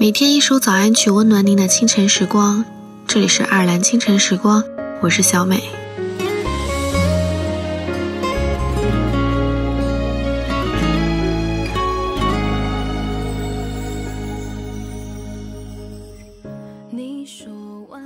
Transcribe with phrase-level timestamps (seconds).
[0.00, 2.64] 每天一首早安曲，温暖您的清晨时光。
[3.08, 4.62] 这里是爱尔兰清晨时光，
[5.00, 5.60] 我是小美。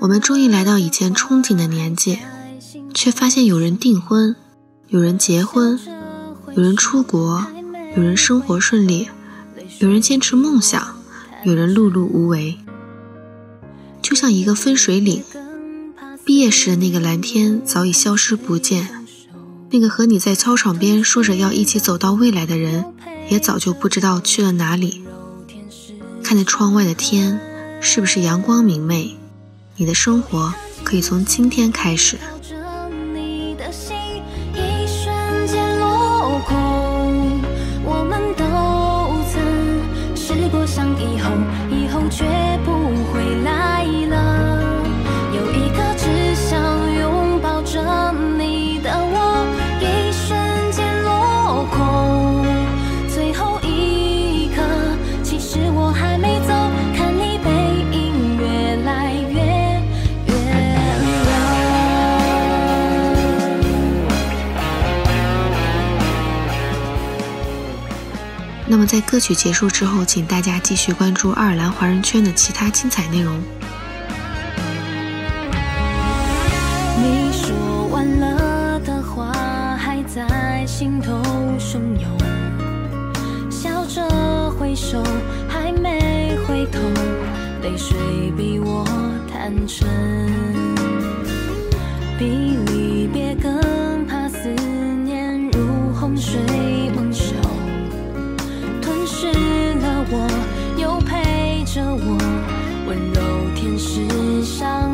[0.00, 2.20] 我们终于来到以前憧憬的年纪，
[2.94, 4.34] 却发现有人订婚，
[4.88, 5.78] 有人结婚，
[6.56, 7.46] 有人出国，
[7.94, 9.10] 有人生活顺利，
[9.80, 10.91] 有人坚持梦想。
[11.44, 12.56] 有人碌碌无为，
[14.00, 15.24] 就像一个分水岭。
[16.24, 18.88] 毕业时的那个蓝天早已消失不见，
[19.70, 22.84] 那个和你在操场边说着要一起走到未来的人，
[23.28, 25.02] 也早就不知道去了哪里。
[26.22, 27.40] 看着窗外的天，
[27.80, 29.16] 是不是阳光明媚？
[29.76, 32.16] 你的生活可以从今天开始。
[68.66, 73.38] 那么，在歌曲结束之后，请大家继续关注爱尔兰华人圈的其他精彩内容。
[76.96, 79.32] 你说完了的话
[79.76, 81.20] 还在心头
[81.58, 82.16] 汹涌，
[83.50, 85.02] 笑着挥手
[85.48, 86.78] 还没回头，
[87.62, 87.96] 泪水
[88.36, 88.86] 比我
[89.30, 89.86] 坦诚，
[92.18, 92.56] 比
[100.14, 100.28] 我，
[100.76, 102.18] 又陪着我，
[102.86, 103.20] 温柔
[103.54, 104.06] 天使
[104.44, 104.91] 像。